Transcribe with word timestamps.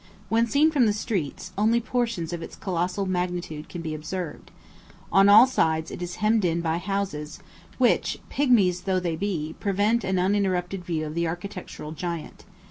When 0.29 0.47
seen 0.47 0.71
from 0.71 0.87
the 0.87 0.93
streets, 0.93 1.51
only 1.59 1.79
portions 1.79 2.33
of 2.33 2.41
its 2.41 2.55
colossal 2.55 3.05
magnitude 3.05 3.69
can 3.69 3.83
be 3.83 3.93
observed. 3.93 4.49
On 5.11 5.29
all 5.29 5.45
sides 5.45 5.91
it 5.91 6.01
is 6.01 6.15
hemmed 6.15 6.43
in 6.43 6.59
by 6.59 6.79
houses, 6.79 7.37
which, 7.77 8.17
pygmies 8.31 8.85
though 8.85 8.99
they 8.99 9.15
be, 9.15 9.53
prevent 9.59 10.03
an 10.03 10.17
uninterrupted 10.17 10.83
view 10.83 11.05
of 11.05 11.13
the 11.13 11.27
architectural 11.27 11.91
giant. 11.91 12.45